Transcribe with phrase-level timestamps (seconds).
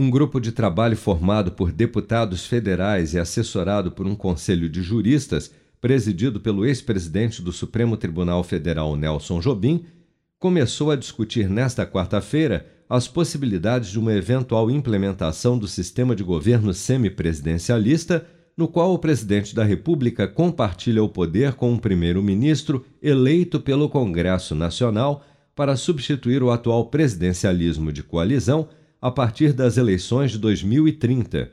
[0.00, 5.50] Um grupo de trabalho formado por deputados federais e assessorado por um conselho de juristas,
[5.80, 9.86] presidido pelo ex-presidente do Supremo Tribunal Federal Nelson Jobim,
[10.38, 16.72] começou a discutir nesta quarta-feira as possibilidades de uma eventual implementação do sistema de governo
[16.72, 18.24] semipresidencialista,
[18.56, 24.54] no qual o presidente da República compartilha o poder com um primeiro-ministro eleito pelo Congresso
[24.54, 25.24] Nacional
[25.56, 28.68] para substituir o atual presidencialismo de coalizão
[29.00, 31.50] a partir das eleições de 2030.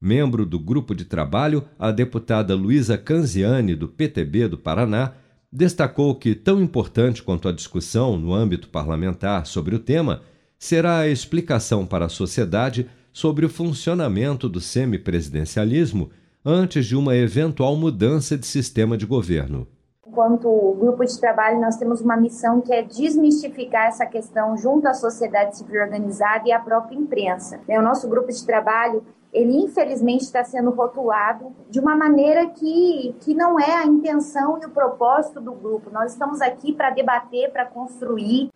[0.00, 5.12] Membro do grupo de trabalho, a deputada Luísa Canziani, do PTB do Paraná,
[5.50, 10.22] destacou que, tão importante quanto a discussão no âmbito parlamentar sobre o tema,
[10.58, 16.10] será a explicação para a sociedade sobre o funcionamento do semipresidencialismo
[16.44, 19.66] antes de uma eventual mudança de sistema de governo
[20.12, 24.92] enquanto grupo de trabalho, nós temos uma missão que é desmistificar essa questão junto à
[24.92, 27.58] sociedade civil organizada e à própria imprensa.
[27.66, 29.02] Né, o nosso grupo de trabalho,
[29.32, 34.66] ele infelizmente está sendo rotulado de uma maneira que, que não é a intenção e
[34.66, 35.90] o propósito do grupo.
[35.90, 38.50] Nós estamos aqui para debater, para construir.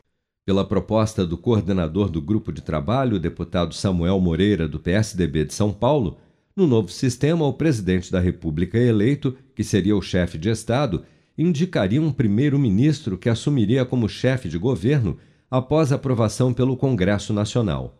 [0.45, 5.55] Pela proposta do coordenador do grupo de trabalho, o deputado Samuel Moreira, do PSDB de
[5.55, 6.19] São Paulo,
[6.55, 11.03] no novo sistema, o presidente da República eleito, que seria o chefe de Estado,
[11.37, 15.19] indicaria um primeiro-ministro que assumiria como chefe de governo
[15.51, 17.99] após aprovação pelo Congresso Nacional.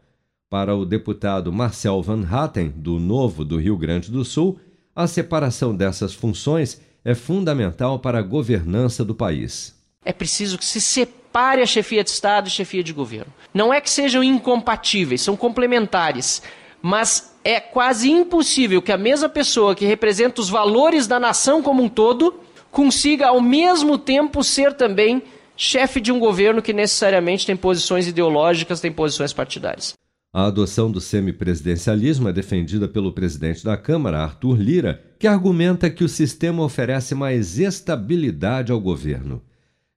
[0.49, 4.59] Para o deputado Marcel Van Hatten, do Novo do Rio Grande do Sul,
[4.95, 9.75] a separação dessas funções é fundamental para a governança do país.
[10.05, 13.33] É preciso que se separe a chefia de Estado e a chefia de governo.
[13.53, 16.43] Não é que sejam incompatíveis, são complementares,
[16.81, 21.83] mas é quase impossível que a mesma pessoa que representa os valores da nação como
[21.83, 22.41] um todo
[22.77, 25.23] consiga ao mesmo tempo ser também
[25.57, 29.95] chefe de um governo que necessariamente tem posições ideológicas, tem posições partidárias.
[30.31, 36.05] A adoção do semipresidencialismo é defendida pelo presidente da Câmara, Arthur Lira, que argumenta que
[36.05, 39.41] o sistema oferece mais estabilidade ao governo.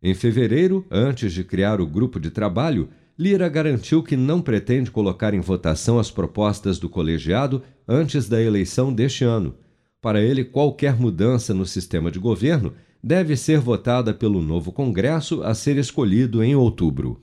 [0.01, 5.33] Em fevereiro, antes de criar o grupo de trabalho, Lira garantiu que não pretende colocar
[5.33, 9.53] em votação as propostas do colegiado antes da eleição deste ano
[10.01, 12.73] para ele, qualquer mudança no sistema de governo
[13.03, 17.21] deve ser votada pelo novo Congresso a ser escolhido em outubro.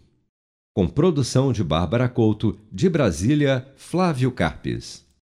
[0.74, 5.05] Com produção de Bárbara Couto, de Brasília, Flávio Carpes.